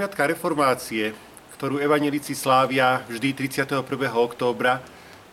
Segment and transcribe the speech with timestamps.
[0.00, 1.12] pamiatka reformácie,
[1.60, 3.84] ktorú evanelici slávia vždy 31.
[4.16, 4.80] októbra,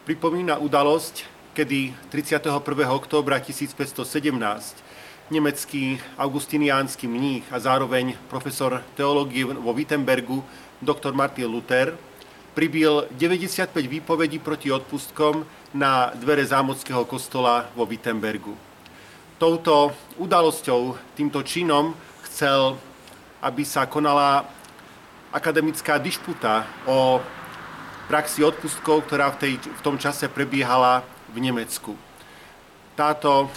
[0.03, 1.23] pripomína udalosť,
[1.55, 2.51] kedy 31.
[2.91, 4.27] októbra 1517
[5.31, 10.43] nemecký augustiniánsky mních a zároveň profesor teológie vo Wittenbergu,
[10.83, 11.95] doktor Martin Luther,
[12.51, 18.51] pribil 95 výpovedí proti odpustkom na dvere zámockého kostola vo Wittenbergu.
[19.39, 21.95] Touto udalosťou, týmto činom
[22.27, 22.75] chcel,
[23.39, 24.56] aby sa konala
[25.31, 27.19] akademická dišputa o
[28.07, 31.93] praxi odpustkov, ktorá v, tej, v tom čase prebiehala v Nemecku.
[32.95, 33.51] Táto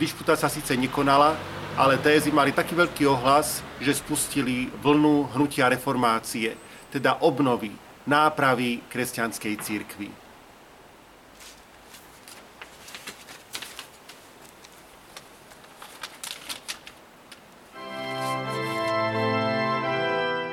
[0.00, 1.36] dišputa sa síce nekonala,
[1.76, 6.56] ale tézy mali taký veľký ohlas, že spustili vlnu hnutia reformácie,
[6.88, 7.72] teda obnovy,
[8.08, 10.21] nápravy kresťanskej církvy.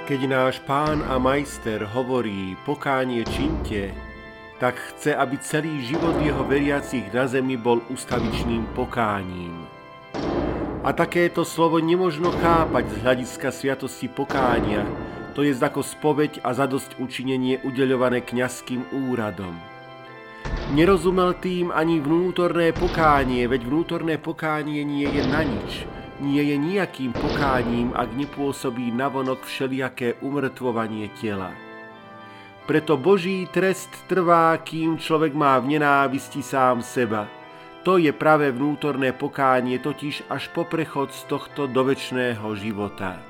[0.10, 3.94] Keď náš pán a majster hovorí pokánie činte,
[4.58, 9.70] tak chce, aby celý život jeho veriacich na zemi bol ustavičným pokáním.
[10.82, 14.82] A takéto slovo nemožno chápať z hľadiska sviatosti pokánia,
[15.38, 19.54] to je ako spoveď a zadosť učinenie udeľované kňazským úradom.
[20.74, 25.86] Nerozumel tým ani vnútorné pokánie, veď vnútorné pokánie nie je na nič,
[26.20, 31.52] nie je nejakým pokáním, ak nepôsobí navonok všelijaké umrtvovanie tela.
[32.68, 37.26] Preto Boží trest trvá, kým človek má v nenávisti sám seba.
[37.88, 43.29] To je práve vnútorné pokánie, totiž až po prechod z tohto dovečného života.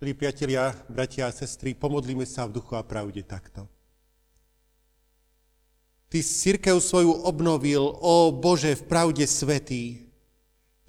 [0.00, 3.68] Milí priatelia, bratia a sestry, pomodlíme sa v duchu a pravde takto.
[6.08, 10.08] Ty církev svoju obnovil, ó Bože, v pravde svetý.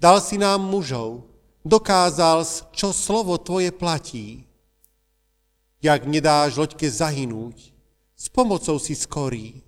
[0.00, 1.28] Dal si nám mužov,
[1.60, 2.40] dokázal,
[2.72, 4.48] čo slovo Tvoje platí.
[5.84, 7.68] Jak nedáš loďke zahynúť,
[8.16, 9.60] s pomocou si skorí.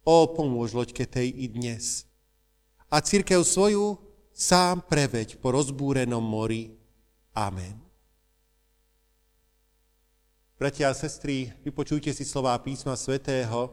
[0.00, 2.08] Ó, pomôž loďke tej i dnes.
[2.88, 4.00] A církev svoju
[4.32, 6.72] sám preveď po rozbúrenom mori.
[7.36, 7.83] Amen.
[10.64, 13.68] Bratia a sestry, vypočujte si slová písma svätého,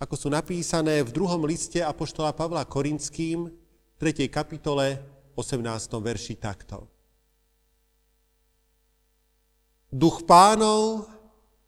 [0.00, 3.52] ako sú napísané v druhom liste Apoštola Pavla Korinským,
[4.00, 4.32] 3.
[4.32, 5.04] kapitole,
[5.36, 5.60] 18.
[6.00, 6.88] verši takto.
[9.92, 11.12] Duch pánov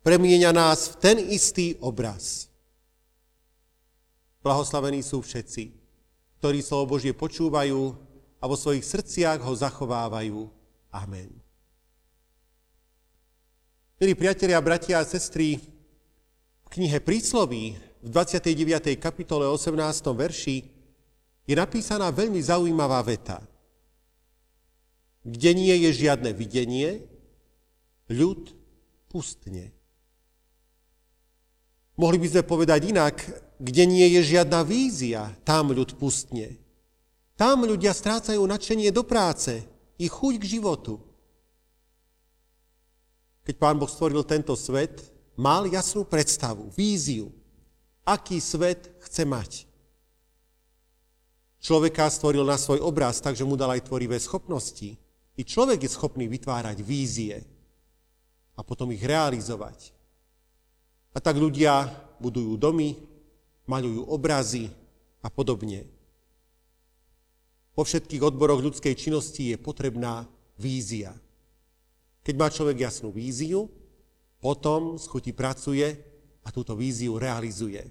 [0.01, 2.49] premieňa nás v ten istý obraz.
[4.41, 5.69] Blahoslavení sú všetci,
[6.41, 7.93] ktorí slovo Božie počúvajú
[8.41, 10.49] a vo svojich srdciach ho zachovávajú.
[10.97, 11.46] Amen.
[13.97, 18.93] Milí priatelia, bratia a sestry, v knihe Prísloví v 29.
[19.01, 19.73] kapitole 18.
[20.13, 20.69] verši
[21.49, 23.41] je napísaná veľmi zaujímavá veta.
[25.25, 27.09] Kde nie je žiadne videnie,
[28.13, 28.53] ľud
[29.09, 29.73] pustne.
[31.97, 33.17] Mohli by sme povedať inak,
[33.57, 36.61] kde nie je žiadna vízia, tam ľud pustne.
[37.33, 39.65] Tam ľudia strácajú nadšenie do práce
[39.97, 41.01] i chuť k životu.
[43.47, 45.07] Keď pán Boh stvoril tento svet,
[45.39, 47.31] mal jasnú predstavu, víziu,
[48.03, 49.51] aký svet chce mať.
[51.63, 54.99] Človeka stvoril na svoj obraz, takže mu dal aj tvorivé schopnosti.
[55.39, 57.43] I človek je schopný vytvárať vízie
[58.57, 59.95] a potom ich realizovať.
[61.15, 61.87] A tak ľudia
[62.19, 62.99] budujú domy,
[63.69, 64.73] maľujú obrazy
[65.23, 65.87] a podobne.
[67.77, 70.25] Vo všetkých odboroch ľudskej činnosti je potrebná
[70.57, 71.13] vízia.
[72.27, 73.71] Keď má človek jasnú víziu,
[74.43, 75.95] potom z chuti pracuje
[76.43, 77.87] a túto víziu realizuje.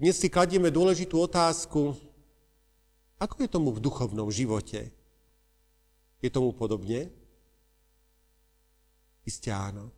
[0.00, 1.92] Dnes si kladieme dôležitú otázku,
[3.20, 4.88] ako je tomu v duchovnom živote?
[6.24, 7.12] Je tomu podobne?
[9.28, 9.92] Isté áno.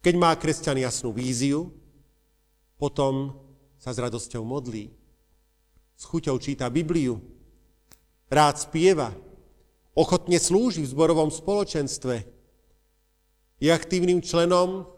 [0.00, 1.68] Keď má kresťan jasnú víziu,
[2.80, 3.36] potom
[3.76, 4.88] sa s radosťou modlí.
[5.92, 7.20] S chuťou číta Bibliu,
[8.32, 9.12] rád spieva,
[9.94, 12.26] ochotne slúži v zborovom spoločenstve,
[13.62, 14.90] je aktívnym členom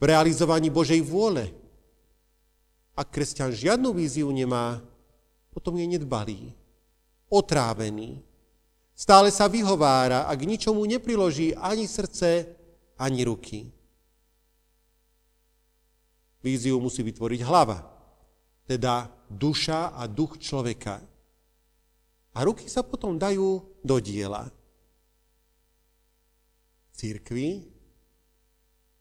[0.00, 1.52] v realizovaní Božej vôle.
[2.96, 4.80] Ak kresťan žiadnu víziu nemá,
[5.52, 6.56] potom je nedbalý,
[7.28, 8.24] otrávený,
[8.96, 12.48] Stále sa vyhovára a k ničomu nepriloží ani srdce,
[12.96, 13.68] ani ruky.
[16.40, 17.84] Víziu musí vytvoriť hlava,
[18.64, 21.04] teda duša a duch človeka.
[22.32, 24.50] A ruky sa potom dajú do diela.
[26.92, 27.70] Církvi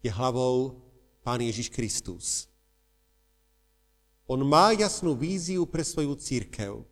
[0.05, 0.85] je hlavou
[1.25, 2.45] Pán Ježiš Kristus.
[4.29, 6.85] On má jasnú víziu pre svoju církev,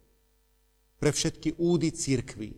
[0.98, 2.58] pre všetky údy církvy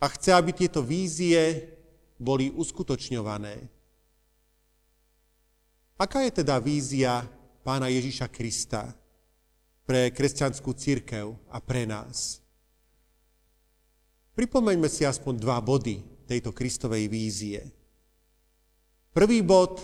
[0.00, 1.74] a chce, aby tieto vízie
[2.16, 3.66] boli uskutočňované.
[5.98, 7.26] Aká je teda vízia
[7.66, 8.94] pána Ježiša Krista
[9.82, 12.38] pre kresťanskú církev a pre nás?
[14.38, 15.98] Pripomeňme si aspoň dva body
[16.30, 17.66] tejto Kristovej vízie.
[19.10, 19.82] Prvý bod.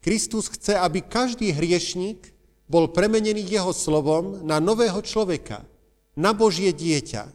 [0.00, 2.32] Kristus chce, aby každý hriešník
[2.64, 5.68] bol premenený jeho slovom na nového človeka,
[6.16, 7.28] na Božie dieťa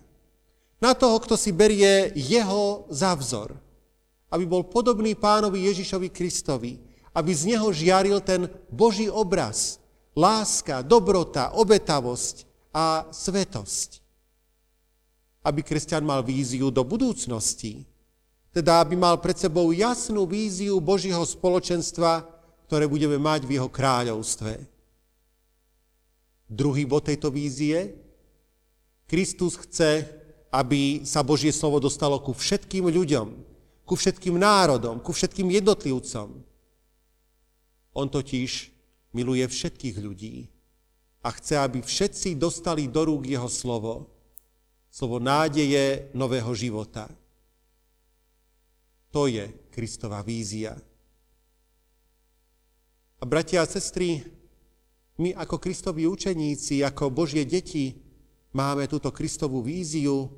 [0.83, 3.55] na toho, kto si berie jeho za vzor.
[4.27, 6.75] Aby bol podobný pánovi Ježišovi Kristovi,
[7.15, 9.79] aby z neho žiaril ten Boží obraz,
[10.11, 12.43] láska, dobrota, obetavosť
[12.75, 14.02] a svetosť.
[15.43, 17.83] Aby kresťan mal víziu do budúcnosti,
[18.53, 22.23] teda aby mal pred sebou jasnú víziu Božího spoločenstva,
[22.69, 24.61] ktoré budeme mať v jeho kráľovstve.
[26.47, 27.97] Druhý bod tejto vízie.
[29.09, 30.05] Kristus chce,
[30.53, 33.27] aby sa Božie slovo dostalo ku všetkým ľuďom,
[33.83, 36.45] ku všetkým národom, ku všetkým jednotlivcom.
[37.93, 38.69] On totiž
[39.17, 40.49] miluje všetkých ľudí
[41.25, 44.12] a chce, aby všetci dostali do rúk jeho slovo,
[44.93, 47.09] slovo nádeje nového života.
[49.09, 50.77] To je Kristová vízia.
[53.17, 54.21] A bratia a sestry,
[55.17, 57.97] my ako Kristovi učeníci, ako Božie deti,
[58.53, 60.29] máme túto Kristovú víziu,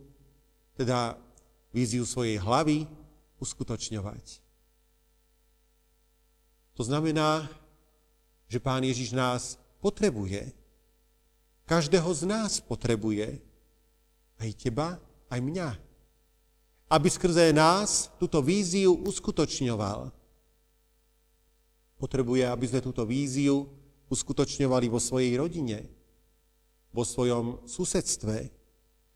[0.79, 1.19] teda
[1.75, 2.87] víziu svojej hlavy
[3.43, 4.39] uskutočňovať.
[6.79, 7.51] To znamená,
[8.47, 10.55] že Pán Ježiš nás potrebuje.
[11.67, 13.54] Každého z nás potrebuje.
[14.35, 14.99] Aj teba,
[15.31, 15.69] aj mňa.
[16.91, 20.13] Aby skrze nás túto víziu uskutočňoval.
[21.95, 23.65] Potrebuje, aby sme túto víziu
[24.11, 25.89] uskutočňovali vo svojej rodine,
[26.93, 28.51] vo svojom susedstve,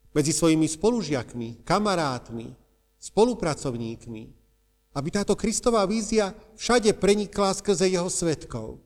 [0.09, 2.49] medzi svojimi spolužiakmi, kamarátmi,
[2.97, 4.23] spolupracovníkmi,
[4.97, 8.81] aby táto Kristová vízia všade prenikla skrze jeho svetkov.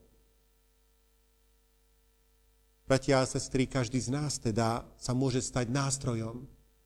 [2.84, 6.44] Bratia a sestry, každý z nás teda sa môže stať nástrojom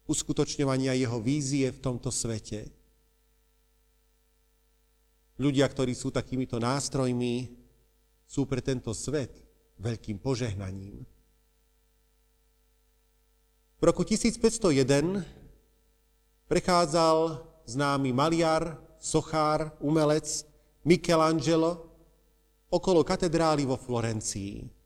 [0.08, 2.70] uskutočňovania jeho vízie v tomto svete.
[5.38, 7.54] Ľudia, ktorí sú takýmito nástrojmi,
[8.26, 9.38] sú pre tento svet
[9.78, 11.06] veľkým požehnaním.
[13.78, 15.22] V roku 1501
[16.50, 20.46] prechádzal známy maliar, sochár, umelec
[20.82, 21.86] Michelangelo
[22.74, 24.77] okolo katedrály vo Florencii.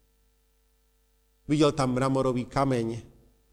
[1.49, 3.01] Videl tam mramorový kameň,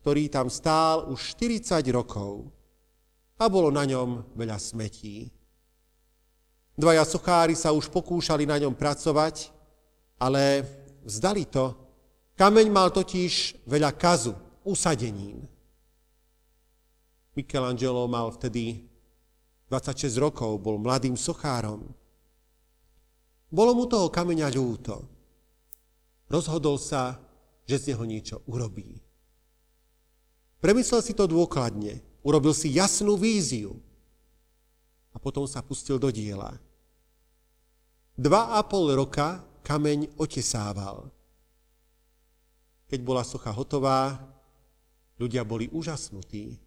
[0.02, 2.48] ktorý tam stál už 40 rokov
[3.38, 5.30] a bolo na ňom veľa smetí.
[6.78, 9.50] Dvaja sochári sa už pokúšali na ňom pracovať,
[10.18, 10.62] ale
[11.02, 11.74] vzdali to.
[12.38, 15.42] Kameň mal totiž veľa kazu, usadenín.
[17.34, 18.86] Michelangelo mal vtedy
[19.70, 21.86] 26 rokov, bol mladým sochárom.
[23.50, 25.02] Bolo mu toho kameňa ľúto.
[26.28, 27.16] Rozhodol sa,
[27.68, 28.96] že z neho niečo urobí.
[30.58, 33.76] Premyslel si to dôkladne, urobil si jasnú víziu
[35.12, 36.56] a potom sa pustil do diela.
[38.18, 41.12] Dva a pol roka kameň otesával.
[42.88, 44.16] Keď bola socha hotová,
[45.20, 46.58] ľudia boli úžasnutí.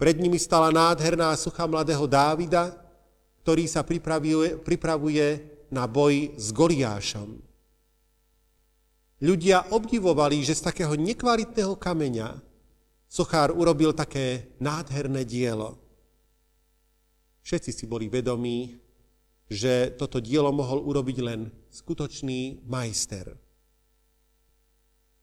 [0.00, 2.74] Pred nimi stala nádherná socha mladého Dávida,
[3.44, 7.45] ktorý sa pripravuje, pripravuje na boj s Goliášom.
[9.16, 12.36] Ľudia obdivovali, že z takého nekvalitného kameňa
[13.08, 15.80] sochár urobil také nádherné dielo.
[17.40, 18.76] Všetci si boli vedomí,
[19.48, 23.32] že toto dielo mohol urobiť len skutočný majster.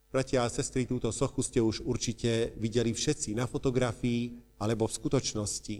[0.10, 5.78] Bratia a sestry, túto sochu ste už určite videli všetci na fotografii alebo v skutočnosti.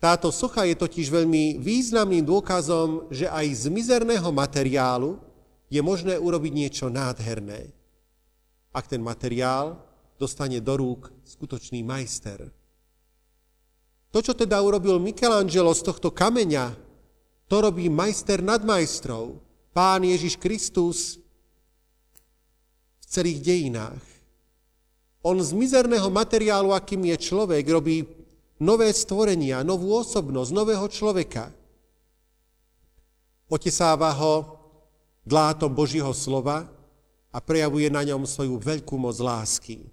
[0.00, 5.16] Táto socha je totiž veľmi významným dôkazom, že aj z mizerného materiálu
[5.72, 7.72] je možné urobiť niečo nádherné.
[8.74, 9.78] Ak ten materiál
[10.18, 12.50] dostane do rúk skutočný majster.
[14.14, 16.70] To, čo teda urobil Michelangelo z tohto kameňa,
[17.50, 19.42] to robí majster nad majstrov,
[19.74, 21.18] Pán Ježiš Kristus
[23.02, 24.02] v celých dejinách.
[25.26, 28.06] On z mizerného materiálu, akým je človek, robí
[28.62, 31.50] nové stvorenia, novú osobnosť, nového človeka.
[33.50, 34.53] Otesáva ho
[35.24, 36.68] dlátom Božího slova
[37.34, 39.88] a prejavuje na ňom svoju veľkú moc lásky.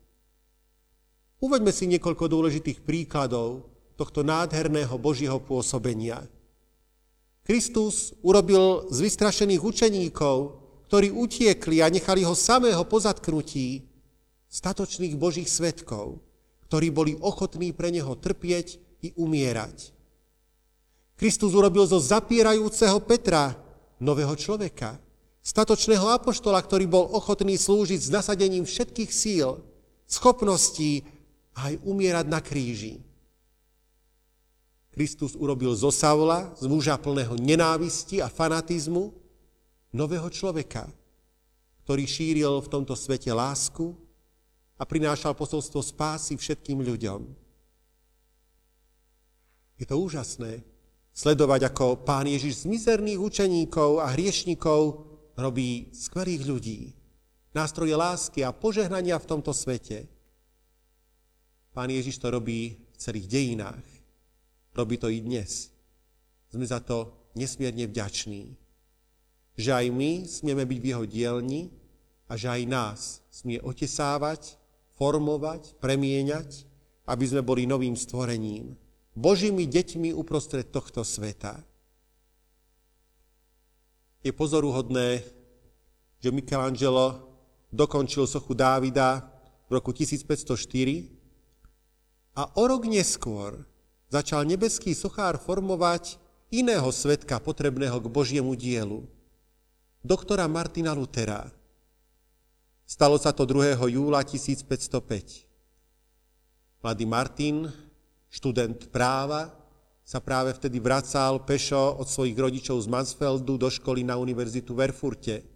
[1.42, 3.66] Uveďme si niekoľko dôležitých príkladov
[3.98, 6.22] tohto nádherného Božího pôsobenia.
[7.42, 13.90] Kristus urobil z vystrašených učeníkov, ktorí utiekli a nechali ho samého po zatknutí,
[14.52, 16.22] statočných Božích svetkov,
[16.70, 19.96] ktorí boli ochotní pre neho trpieť i umierať.
[21.18, 23.58] Kristus urobil zo zapierajúceho Petra
[23.98, 25.02] nového človeka,
[25.42, 29.62] statočného apoštola, ktorý bol ochotný slúžiť s nasadením všetkých síl,
[30.06, 31.06] schopností
[31.58, 33.02] a aj umierať na kríži.
[34.92, 39.16] Kristus urobil zo Saula, z muža plného nenávisti a fanatizmu,
[39.92, 40.88] nového človeka,
[41.84, 43.96] ktorý šíril v tomto svete lásku
[44.76, 47.24] a prinášal posolstvo spásy všetkým ľuďom.
[49.80, 50.62] Je to úžasné
[51.12, 56.82] sledovať, ako pán Ježiš z mizerných učeníkov a hriešnikov robí skvelých ľudí,
[57.56, 60.08] nástroje lásky a požehnania v tomto svete.
[61.72, 63.86] Pán Ježiš to robí v celých dejinách.
[64.76, 65.72] Robí to i dnes.
[66.52, 68.56] Sme za to nesmierne vďační.
[69.56, 71.62] Že aj my smieme byť v jeho dielni
[72.28, 73.00] a že aj nás
[73.32, 74.60] smie otesávať,
[74.96, 76.68] formovať, premieňať,
[77.08, 78.80] aby sme boli novým stvorením,
[79.12, 81.60] Božími deťmi uprostred tohto sveta.
[84.22, 85.26] Je pozoruhodné,
[86.22, 87.34] že Michelangelo
[87.74, 89.26] dokončil sochu Dávida
[89.66, 91.10] v roku 1504
[92.38, 93.66] a o rok neskôr
[94.12, 99.08] začal nebeský sochár formovať iného svetka potrebného k Božiemu dielu,
[100.04, 101.48] doktora Martina Lutera.
[102.84, 103.80] Stalo sa to 2.
[103.88, 105.48] júla 1505.
[106.84, 107.72] Mladý Martin,
[108.28, 109.61] študent práva,
[110.12, 114.92] sa práve vtedy vracal pešo od svojich rodičov z Mansfeldu do školy na univerzitu v
[114.92, 115.48] Erfurte.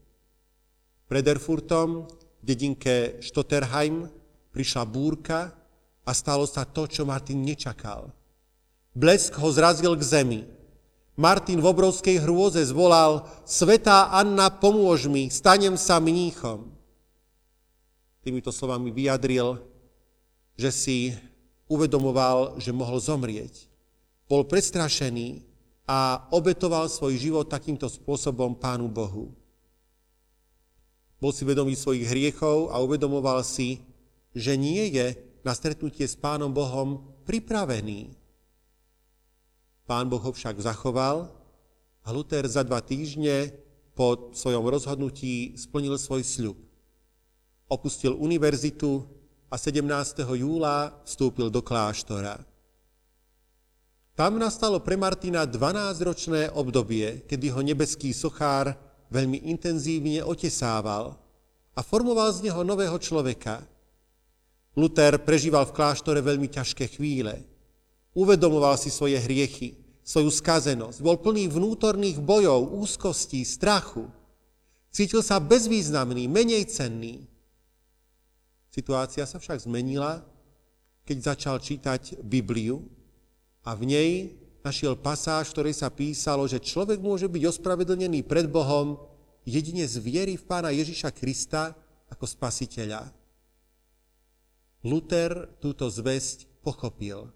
[1.12, 2.07] Pred Erfurtom,
[2.39, 4.07] v dedinke Stotterheim,
[4.55, 5.51] prišla búrka
[6.07, 8.07] a stalo sa to, čo Martin nečakal–
[8.95, 10.41] Blesk ho zrazil k zemi.
[11.19, 16.71] Martin v obrovskej hrôze zvolal, Svetá Anna, pomôž mi, stanem sa mníchom.
[18.24, 19.59] Týmito slovami vyjadril,
[20.55, 20.97] že si
[21.67, 23.67] uvedomoval, že mohol zomrieť.
[24.25, 25.46] Bol prestrašený
[25.86, 29.29] a obetoval svoj život takýmto spôsobom Pánu Bohu.
[31.22, 33.86] Bol si vedomý svojich hriechov a uvedomoval si,
[34.34, 35.13] že nie je
[35.46, 38.17] na stretnutie s Pánom Bohom pripravený.
[39.86, 41.29] Pán Boh ho však zachoval
[42.01, 43.53] a Luther za dva týždne
[43.94, 46.58] po svojom rozhodnutí splnil svoj sľub.
[47.70, 49.05] Opustil univerzitu
[49.53, 49.86] a 17.
[50.34, 52.54] júla vstúpil do kláštora.
[54.15, 58.72] Tam nastalo pre Martina 12-ročné obdobie, kedy ho nebeský sochár
[59.12, 61.19] veľmi intenzívne otesával
[61.75, 63.60] a formoval z neho nového človeka.
[64.79, 67.43] Luther prežíval v kláštore veľmi ťažké chvíle.
[68.15, 71.03] Uvedomoval si svoje hriechy, svoju skazenosť.
[71.03, 74.07] Bol plný vnútorných bojov, úzkostí, strachu.
[74.95, 77.27] Cítil sa bezvýznamný, menej cenný.
[78.72, 80.24] Situácia sa však zmenila,
[81.03, 82.94] keď začal čítať Bibliu
[83.65, 84.12] a v nej
[84.62, 89.01] našiel pasáž, v ktorej sa písalo, že človek môže byť ospravedlnený pred Bohom
[89.45, 91.74] jedine z viery v Pána Ježiša Krista
[92.10, 93.10] ako spasiteľa.
[94.86, 97.29] Luther túto zväzť pochopil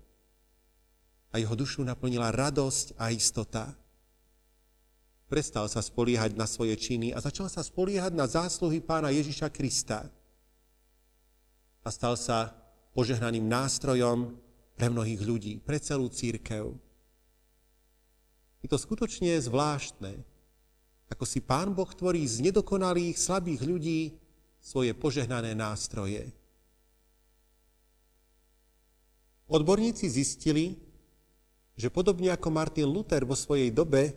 [1.29, 3.73] a jeho dušu naplnila radosť a istota.
[5.29, 10.09] Prestal sa spoliehať na svoje činy a začal sa spoliehať na zásluhy pána Ježiša Krista
[11.85, 12.53] a stal sa
[12.97, 14.48] požehnaným nástrojom
[14.79, 16.71] pre mnohých ľudí, pre celú církev.
[18.63, 20.23] Je to skutočne zvláštne,
[21.11, 24.15] ako si Pán Boh tvorí z nedokonalých, slabých ľudí
[24.63, 26.31] svoje požehnané nástroje.
[29.51, 30.79] Odborníci zistili,
[31.75, 34.15] že podobne ako Martin Luther vo svojej dobe,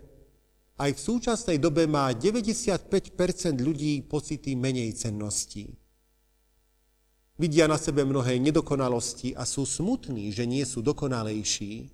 [0.79, 2.87] aj v súčasnej dobe má 95%
[3.59, 5.82] ľudí pocity menej cenností.
[7.43, 11.91] Vidia na sebe mnohé nedokonalosti a sú smutní, že nie sú dokonalejší.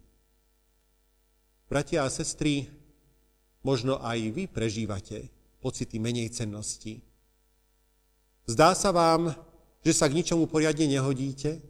[1.72, 2.68] Bratia a sestry,
[3.64, 7.00] možno aj vy prežívate pocity menej cennosti.
[8.44, 9.32] Zdá sa vám,
[9.80, 11.64] že sa k ničomu poriadne nehodíte?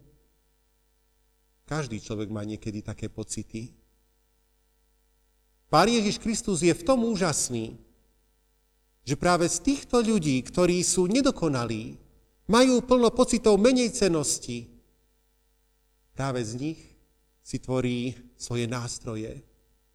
[1.62, 3.78] Každý človek má niekedy také pocity.
[5.70, 7.78] Pán Ježiš Kristus je v tom úžasný,
[9.06, 12.07] že práve z týchto ľudí, ktorí sú nedokonalí,
[12.48, 14.66] majú plno pocitov menej cenosti.
[16.16, 16.80] Práve z nich
[17.44, 19.44] si tvorí svoje nástroje.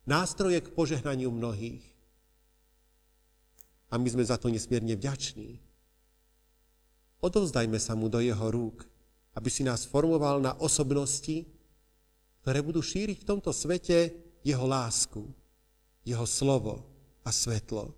[0.06, 1.84] Nástroje k požehnaniu mnohých.
[3.90, 5.62] A my sme za to nesmierne vďační.
[7.24, 8.86] Odovzdajme sa mu do jeho rúk,
[9.34, 11.46] aby si nás formoval na osobnosti,
[12.44, 14.12] ktoré budú šíriť v tomto svete
[14.44, 15.24] jeho lásku,
[16.04, 16.84] jeho slovo
[17.24, 17.96] a svetlo.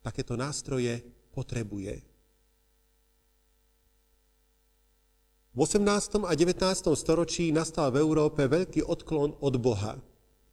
[0.00, 1.04] Takéto nástroje
[1.36, 2.15] potrebuje.
[5.56, 6.28] V 18.
[6.28, 6.60] a 19.
[6.92, 9.96] storočí nastal v Európe veľký odklon od Boha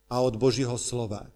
[0.07, 1.27] a od Božího slova.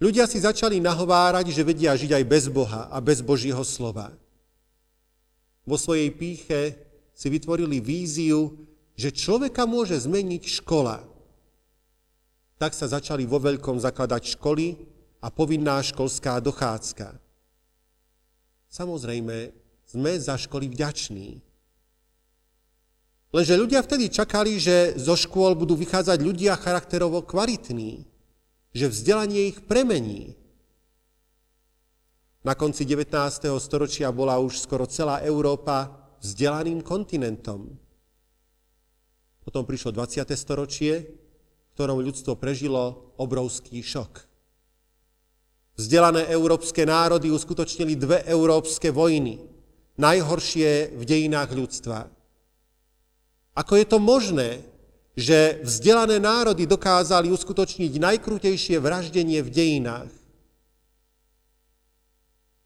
[0.00, 4.16] Ľudia si začali nahovárať, že vedia žiť aj bez Boha a bez Božího slova.
[5.68, 6.80] Vo svojej píche
[7.12, 8.64] si vytvorili víziu,
[8.96, 11.04] že človeka môže zmeniť škola.
[12.56, 14.72] Tak sa začali vo veľkom zakladať školy
[15.20, 17.12] a povinná školská dochádzka.
[18.72, 19.52] Samozrejme,
[19.84, 21.44] sme za školy vďační,
[23.28, 28.08] Lenže ľudia vtedy čakali, že zo škôl budú vychádzať ľudia charakterovo kvalitní,
[28.72, 30.32] že vzdelanie ich premení.
[32.40, 33.12] Na konci 19.
[33.60, 35.92] storočia bola už skoro celá Európa
[36.24, 37.76] vzdelaným kontinentom.
[39.44, 40.24] Potom prišlo 20.
[40.32, 44.24] storočie, v ktorom ľudstvo prežilo obrovský šok.
[45.76, 49.38] Vzdelané európske národy uskutočnili dve európske vojny,
[50.00, 52.17] najhoršie v dejinách ľudstva.
[53.58, 54.62] Ako je to možné,
[55.18, 60.14] že vzdelané národy dokázali uskutočniť najkrutejšie vraždenie v dejinách?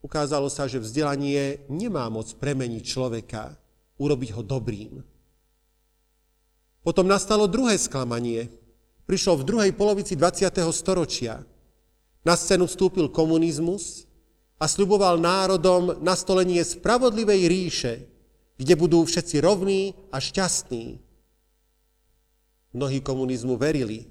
[0.04, 3.56] Ukázalo sa, že vzdelanie nemá moc premeniť človeka,
[3.96, 5.00] urobiť ho dobrým.
[6.84, 8.52] Potom nastalo druhé sklamanie.
[9.08, 10.52] Prišlo v druhej polovici 20.
[10.76, 11.40] storočia.
[12.20, 14.04] Na scénu vstúpil komunizmus
[14.60, 18.11] a sluboval národom nastolenie spravodlivej ríše,
[18.62, 21.02] kde budú všetci rovní a šťastní.
[22.70, 24.06] Mnohí komunizmu verili.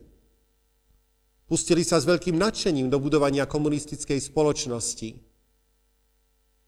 [1.47, 5.23] Pustili sa s veľkým nadšením do budovania komunistickej spoločnosti.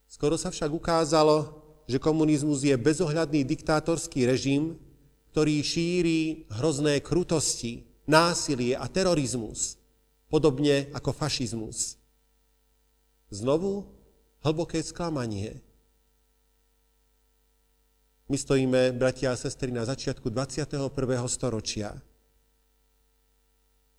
[0.08, 4.80] Skoro sa však ukázalo, že komunizmus je bezohľadný diktátorský režim,
[5.36, 9.76] ktorý šíri hrozné krutosti, násilie a terorizmus,
[10.32, 12.00] podobne ako fašizmus.
[13.28, 13.92] Znovu
[14.46, 15.60] hlboké sklamanie.
[18.34, 20.90] My stojíme, bratia a sestry, na začiatku 21.
[21.30, 21.94] storočia.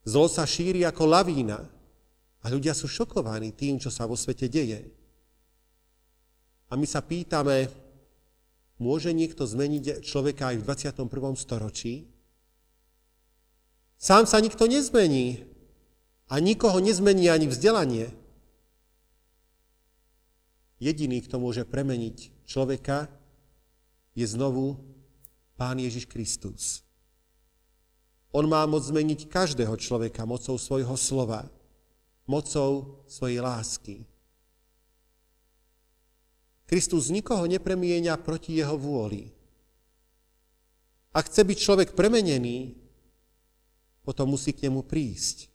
[0.03, 1.63] Zlo sa šíri ako lavína
[2.43, 4.91] a ľudia sú šokovaní tým, čo sa vo svete deje.
[6.67, 7.71] A my sa pýtame,
[8.83, 11.39] môže niekto zmeniť človeka aj v 21.
[11.39, 12.11] storočí?
[14.03, 15.47] Sám sa nikto nezmení
[16.27, 18.11] a nikoho nezmení ani vzdelanie.
[20.83, 23.15] Jediný, kto môže premeniť človeka,
[24.15, 24.79] je znovu
[25.59, 26.83] Pán Ježiš Kristus.
[28.35, 31.47] On má moc zmeniť každého človeka mocou svojho slova,
[32.27, 33.97] mocou svojej lásky.
[36.67, 39.31] Kristus nikoho nepremienia proti jeho vôli.
[41.15, 42.75] Ak chce byť človek premenený,
[44.03, 45.47] potom musí k nemu prísť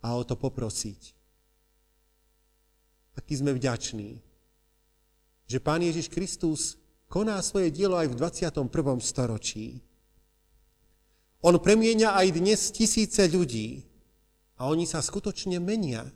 [0.00, 1.12] a o to poprosiť.
[3.20, 4.16] Aký sme vďační,
[5.44, 8.66] že Pán Ježiš Kristus koná svoje dielo aj v 21.
[9.02, 9.80] storočí.
[11.46, 13.86] On premieňa aj dnes tisíce ľudí
[14.58, 16.08] a oni sa skutočne menia.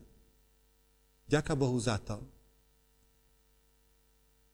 [1.30, 2.18] Ďaká Bohu za to.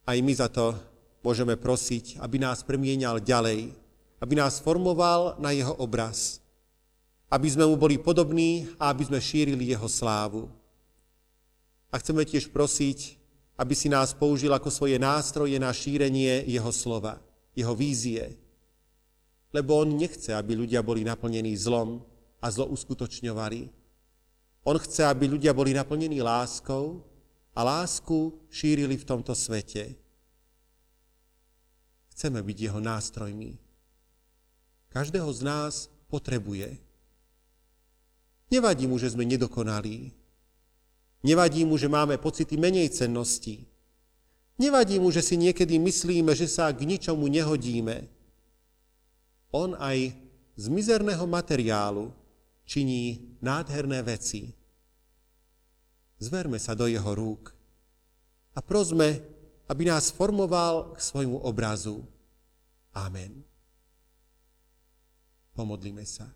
[0.05, 0.77] Aj my za to
[1.25, 3.73] môžeme prosiť, aby nás premienial ďalej,
[4.21, 6.39] aby nás formoval na jeho obraz,
[7.33, 10.47] aby sme mu boli podobní a aby sme šírili jeho slávu.
[11.91, 13.19] A chceme tiež prosiť,
[13.57, 17.17] aby si nás použil ako svoje nástroje na šírenie jeho slova,
[17.57, 18.37] jeho vízie.
[19.53, 22.05] Lebo on nechce, aby ľudia boli naplnení zlom
[22.45, 23.73] a zlo uskutočňovali.
[24.69, 27.01] On chce, aby ľudia boli naplnení láskou
[27.57, 29.97] a lásku šírili v tomto svete.
[32.13, 33.57] Chceme byť jeho nástrojmi.
[34.93, 36.77] Každého z nás potrebuje.
[38.53, 40.13] Nevadí mu, že sme nedokonalí.
[41.27, 43.67] Nevadí mu, že máme pocity menej cennosti.
[44.63, 48.07] Nevadí mu, že si niekedy myslíme, že sa k ničomu nehodíme.
[49.51, 50.15] On aj
[50.55, 52.15] z mizerného materiálu
[52.63, 54.55] činí nádherné veci.
[56.23, 57.51] Zverme sa do jeho rúk
[58.55, 59.21] a prosme,
[59.67, 62.07] aby nás formoval k svojmu obrazu.
[62.95, 63.43] Amen.
[65.53, 66.31] Pomodlíme sa.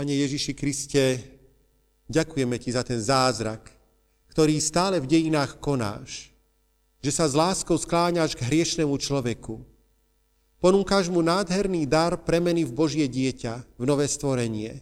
[0.00, 1.20] Pane Ježiši Kriste,
[2.08, 3.68] ďakujeme Ti za ten zázrak,
[4.32, 6.32] ktorý stále v dejinách konáš,
[7.04, 9.60] že sa s láskou skláňaš k hriešnemu človeku,
[10.56, 14.80] Ponúkaš mu nádherný dar premeny v Božie dieťa, v nové stvorenie.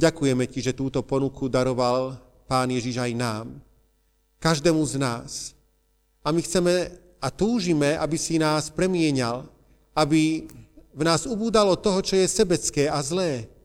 [0.00, 2.16] Ďakujeme ti, že túto ponuku daroval
[2.48, 3.60] Pán Ježiš aj nám,
[4.40, 5.52] každému z nás.
[6.24, 6.88] A my chceme
[7.20, 9.44] a túžime, aby si nás premienial,
[9.92, 10.48] aby
[10.96, 13.57] v nás ubúdalo toho, čo je sebecké a zlé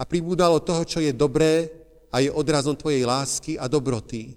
[0.00, 1.68] a pribúdalo toho, čo je dobré
[2.08, 4.32] a je odrazom Tvojej lásky a dobroty.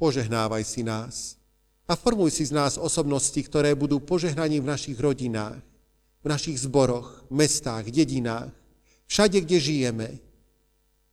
[0.00, 1.36] Požehnávaj si nás
[1.84, 5.60] a formuj si z nás osobnosti, ktoré budú požehnaní v našich rodinách,
[6.24, 8.50] v našich zboroch, mestách, dedinách,
[9.04, 10.08] všade, kde žijeme.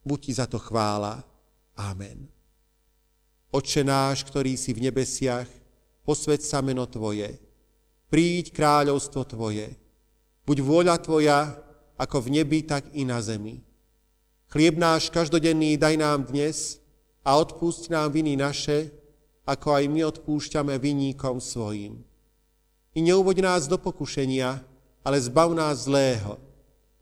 [0.07, 1.21] Buď ti za to chvála.
[1.75, 2.31] Amen.
[3.53, 5.45] Oče náš, ktorý si v nebesiach,
[6.01, 7.37] posved sa meno Tvoje.
[8.09, 9.77] Príď kráľovstvo Tvoje.
[10.43, 11.53] Buď vôľa Tvoja,
[11.97, 13.61] ako v nebi, tak i na zemi.
[14.53, 16.77] Chlieb náš každodenný daj nám dnes
[17.25, 18.93] a odpúšť nám viny naše,
[19.43, 21.99] ako aj my odpúšťame vinníkom svojim.
[22.93, 24.61] I neuvoď nás do pokušenia,
[25.03, 26.37] ale zbav nás zlého,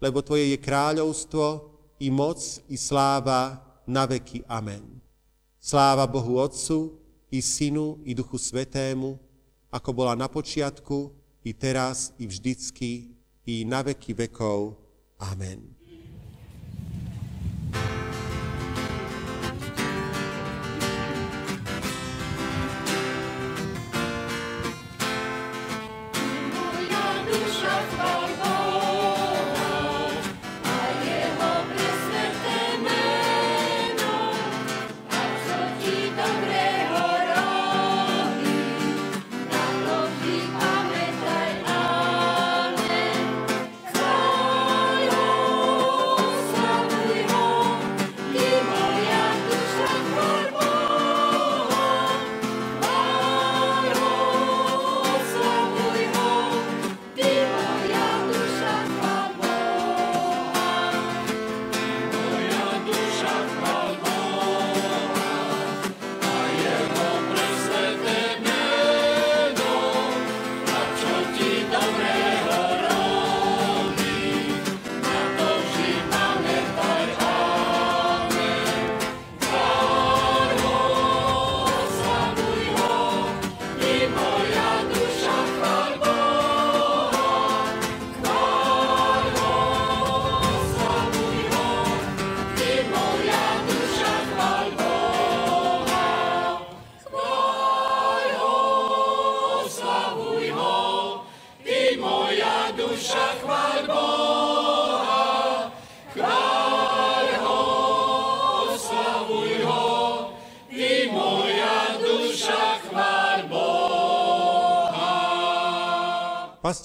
[0.01, 1.69] lebo Tvoje je kráľovstvo,
[2.01, 4.41] i moc, i sláva na veky.
[4.49, 4.81] Amen.
[5.61, 6.97] Sláva Bohu Otcu,
[7.29, 9.21] i Synu, i Duchu Svetému,
[9.69, 11.13] ako bola na počiatku,
[11.45, 13.13] i teraz, i vždycky,
[13.45, 14.80] i na veky vekov.
[15.21, 15.80] Amen.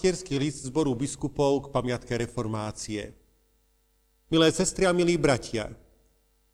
[0.07, 3.11] Pastierský list zboru biskupov k pamiatke reformácie.
[4.31, 5.75] Milé sestry a milí bratia,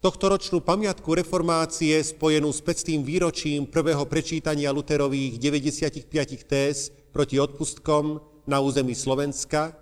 [0.01, 3.05] tohtoročnú pamiatku reformácie spojenú s 5.
[3.05, 9.77] výročím prvého prečítania Luterových 95 téz proti odpustkom na území Slovenska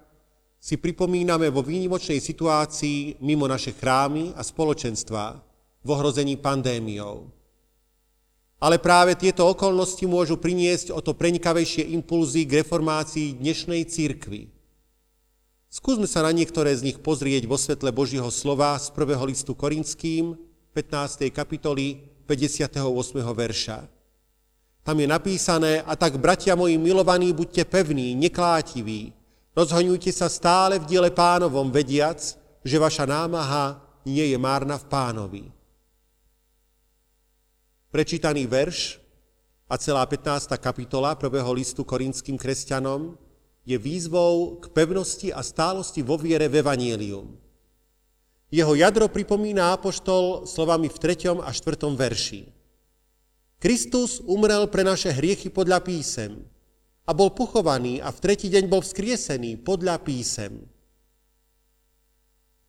[0.58, 5.38] si pripomíname vo výnimočnej situácii mimo naše chrámy a spoločenstva
[5.86, 7.30] v ohrození pandémiou.
[8.60, 14.52] Ale práve tieto okolnosti môžu priniesť o to prenikavejšie impulzy k reformácii dnešnej církvy.
[15.72, 19.16] Skúsme sa na niektoré z nich pozrieť vo svetle Božího slova z 1.
[19.24, 20.36] listu Korinským,
[20.76, 21.32] 15.
[21.32, 22.76] kapitoly, 58.
[23.32, 23.88] verša.
[24.84, 29.16] Tam je napísané, a tak, bratia moji milovaní, buďte pevní, neklátiví,
[29.56, 32.20] rozhoňujte sa stále v diele pánovom, vediac,
[32.60, 35.44] že vaša námaha nie je márna v pánovi.
[37.90, 39.02] Prečítaný verš
[39.66, 40.46] a celá 15.
[40.62, 43.18] kapitola prvého listu korinským kresťanom
[43.66, 47.34] je výzvou k pevnosti a stálosti vo viere v Evangelium.
[48.46, 51.42] Jeho jadro pripomína apoštol slovami v 3.
[51.42, 51.90] a 4.
[51.98, 52.54] verši.
[53.58, 56.46] Kristus umrel pre naše hriechy podľa písem
[57.02, 60.62] a bol pochovaný a v tretí deň bol vzkriesený podľa písem.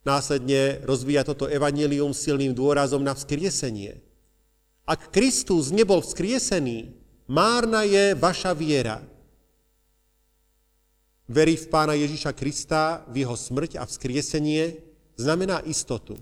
[0.02, 4.02] Následne rozvíja toto evanelium silným dôrazom na vzkriesenie–
[4.86, 6.92] ak Kristus nebol vzkriesený,
[7.30, 9.00] márna je vaša viera.
[11.32, 14.84] Verí v Pána Ježiša Krista, v jeho smrť a vzkriesenie,
[15.16, 16.20] znamená istotu.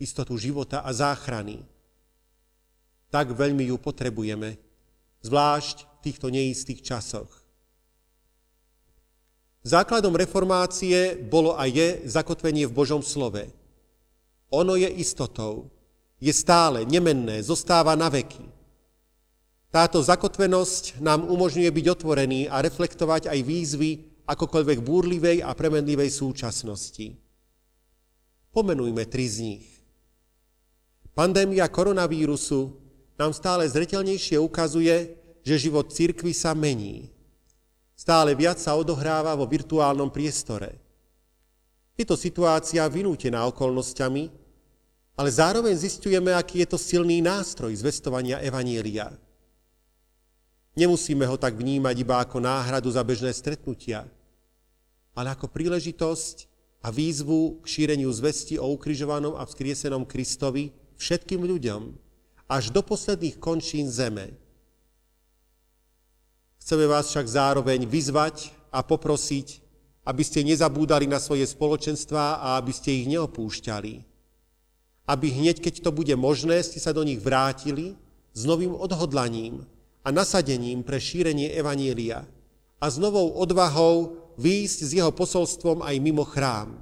[0.00, 1.60] Istotu života a záchrany.
[3.12, 4.56] Tak veľmi ju potrebujeme,
[5.20, 7.28] zvlášť v týchto neistých časoch.
[9.62, 13.46] Základom reformácie bolo a je zakotvenie v Božom slove.
[14.50, 15.70] Ono je istotou,
[16.22, 18.46] je stále, nemenné, zostáva na veky.
[19.74, 23.90] Táto zakotvenosť nám umožňuje byť otvorený a reflektovať aj výzvy
[24.30, 27.18] akokoľvek búrlivej a premenlivej súčasnosti.
[28.54, 29.66] Pomenujme tri z nich.
[31.10, 32.78] Pandémia koronavírusu
[33.18, 37.10] nám stále zretelnejšie ukazuje, že život cirkvy sa mení.
[37.98, 40.78] Stále viac sa odohráva vo virtuálnom priestore.
[41.98, 44.41] Je to situácia vynútená okolnostiami,
[45.12, 49.12] ale zároveň zistujeme, aký je to silný nástroj zvestovania Evanielia.
[50.72, 54.08] Nemusíme ho tak vnímať iba ako náhradu za bežné stretnutia,
[55.12, 56.48] ale ako príležitosť
[56.80, 61.92] a výzvu k šíreniu zvesti o ukrižovanom a vzkriesenom Kristovi všetkým ľuďom,
[62.48, 64.32] až do posledných končín zeme.
[66.56, 69.60] Chceme vás však zároveň vyzvať a poprosiť,
[70.08, 74.11] aby ste nezabúdali na svoje spoločenstvá a aby ste ich neopúšťali
[75.06, 77.98] aby hneď, keď to bude možné, ste sa do nich vrátili
[78.32, 79.66] s novým odhodlaním
[80.06, 82.22] a nasadením pre šírenie Evanília
[82.78, 86.80] a s novou odvahou výjsť s jeho posolstvom aj mimo chrám.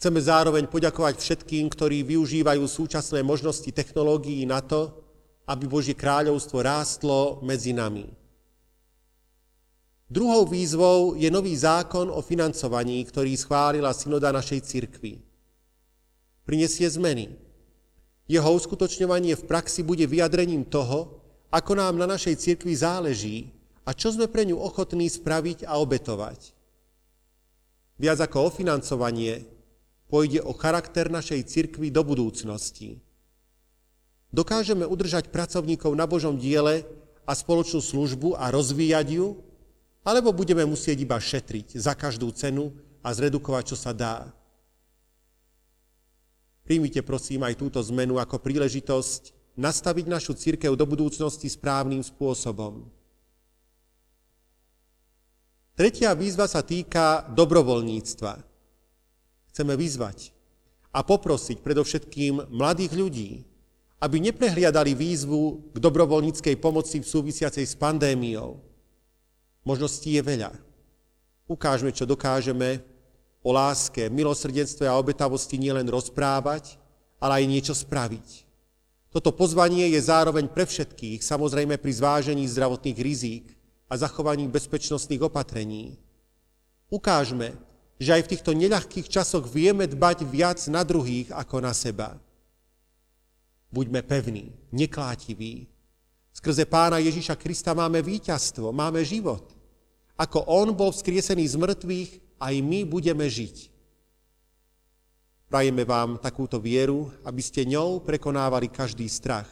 [0.00, 4.96] Chceme zároveň poďakovať všetkým, ktorí využívajú súčasné možnosti technológií na to,
[5.44, 8.08] aby Božie kráľovstvo rástlo medzi nami.
[10.08, 15.29] Druhou výzvou je nový zákon o financovaní, ktorý schválila synoda našej cirkvi
[16.50, 17.30] prinesie zmeny.
[18.26, 21.22] Jeho uskutočňovanie v praxi bude vyjadrením toho,
[21.54, 23.54] ako nám na našej cirkvi záleží
[23.86, 26.50] a čo sme pre ňu ochotní spraviť a obetovať.
[28.02, 29.46] Viac ako o financovanie,
[30.10, 32.98] pôjde o charakter našej cirkvi do budúcnosti.
[34.34, 36.82] Dokážeme udržať pracovníkov na Božom diele
[37.22, 39.38] a spoločnú službu a rozvíjať ju,
[40.02, 42.74] alebo budeme musieť iba šetriť za každú cenu
[43.06, 44.34] a zredukovať, čo sa dá.
[46.70, 52.86] Príjmite prosím aj túto zmenu ako príležitosť nastaviť našu církev do budúcnosti správnym spôsobom.
[55.74, 58.38] Tretia výzva sa týka dobrovoľníctva.
[59.50, 60.30] Chceme vyzvať
[60.94, 63.42] a poprosiť predovšetkým mladých ľudí,
[63.98, 68.62] aby neprehliadali výzvu k dobrovoľníckej pomoci v súvisiacej s pandémiou.
[69.66, 70.54] Možností je veľa.
[71.50, 72.86] Ukážme, čo dokážeme
[73.40, 76.76] o láske, milosrdenstve a obetavosti nielen rozprávať,
[77.20, 78.48] ale aj niečo spraviť.
[79.10, 83.44] Toto pozvanie je zároveň pre všetkých, samozrejme pri zvážení zdravotných rizík
[83.90, 85.98] a zachovaní bezpečnostných opatrení.
[86.86, 87.58] Ukážme,
[87.98, 92.16] že aj v týchto neľahkých časoch vieme dbať viac na druhých ako na seba.
[93.70, 95.66] Buďme pevní, neklátiví.
[96.30, 99.42] Skrze pána Ježiša Krista máme víťazstvo, máme život.
[100.14, 103.68] Ako on bol vzkriesený z mŕtvych, aj my budeme žiť.
[105.52, 109.50] Prajeme vám takúto vieru, aby ste ňou prekonávali každý strach,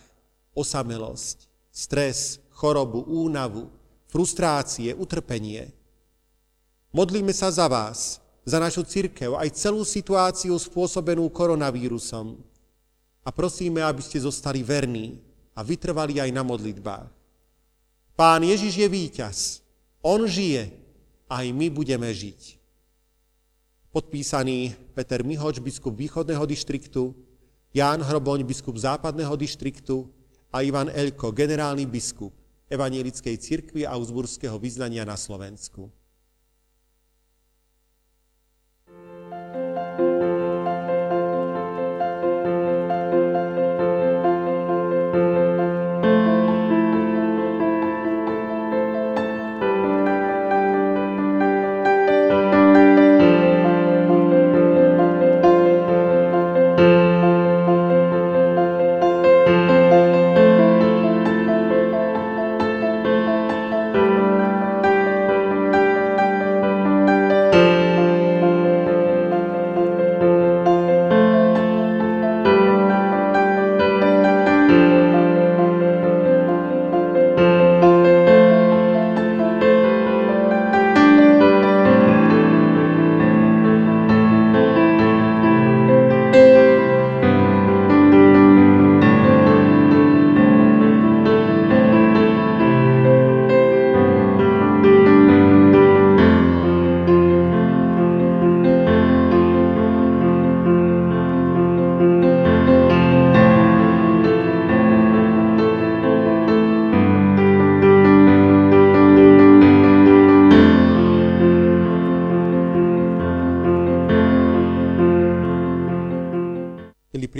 [0.56, 3.68] osamelosť, stres, chorobu, únavu,
[4.08, 5.70] frustrácie, utrpenie.
[6.94, 12.40] Modlíme sa za vás, za našu církev, aj celú situáciu spôsobenú koronavírusom.
[13.20, 15.20] A prosíme, aby ste zostali verní
[15.52, 17.10] a vytrvali aj na modlitbách.
[18.16, 19.36] Pán Ježiš je víťaz.
[20.02, 20.72] On žije.
[21.28, 22.57] Aj my budeme žiť.
[23.98, 27.18] Podpísaný Peter Mihoč, biskup východného dištriktu,
[27.74, 30.06] Ján Hroboň, biskup západného dištriktu
[30.54, 32.30] a Ivan Elko, generálny biskup
[32.70, 35.90] Evanielickej cirkvi Augsburského vyznania na Slovensku.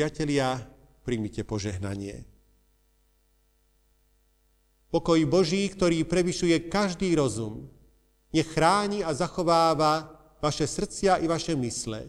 [0.08, 0.56] Priatelia,
[1.04, 2.24] príjmite požehnanie.
[4.88, 7.68] Pokoj Boží, ktorý prevyšuje každý rozum,
[8.32, 10.08] nech chráni a zachováva
[10.40, 12.08] vaše srdcia i vaše mysle.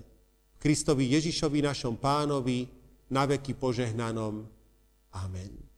[0.64, 2.72] Kristovi Ježišovi našom pánovi,
[3.12, 4.48] na veky požehnanom.
[5.12, 5.69] Amen.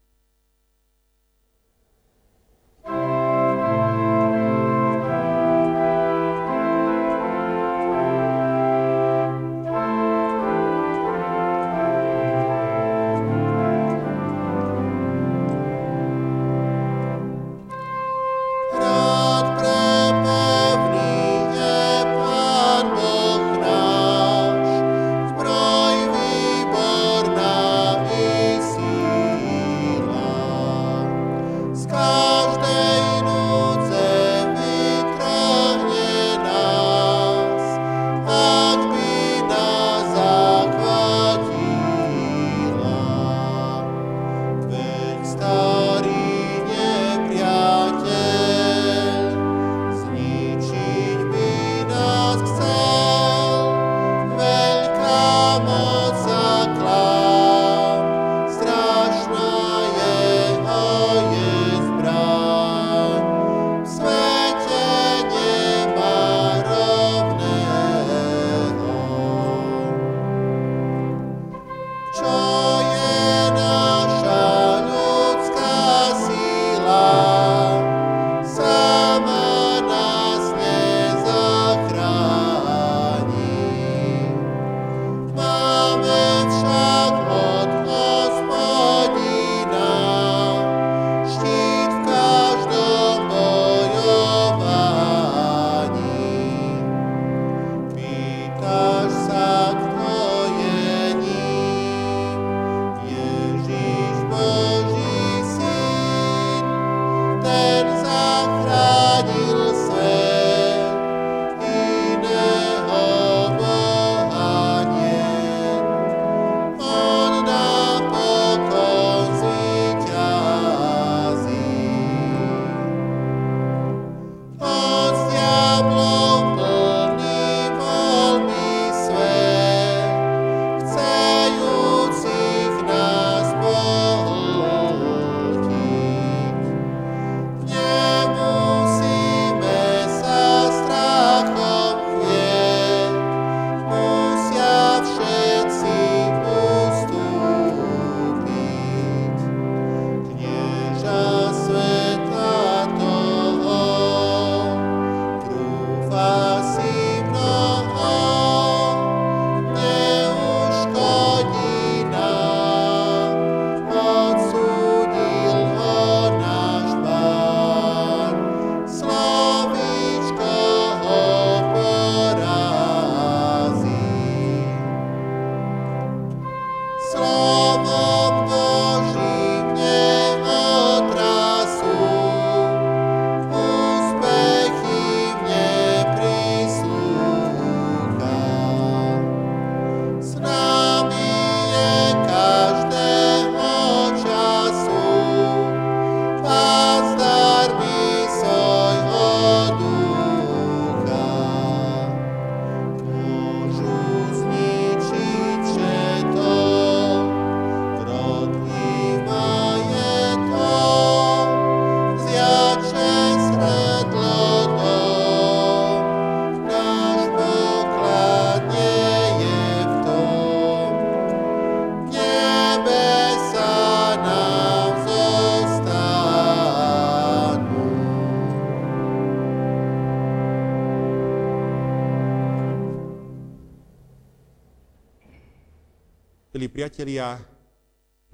[236.91, 237.39] Priatelia,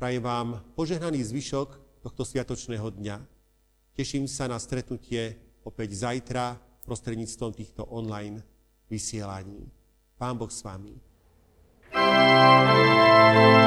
[0.02, 3.22] prajem vám požehnaný zvyšok tohto sviatočného dňa.
[3.94, 8.42] Teším sa na stretnutie opäť zajtra prostredníctvom týchto online
[8.90, 9.70] vysielaní.
[10.18, 10.98] Pán Boh s vami.
[11.94, 13.67] thank you